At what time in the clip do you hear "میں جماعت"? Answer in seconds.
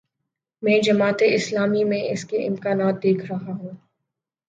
0.63-1.23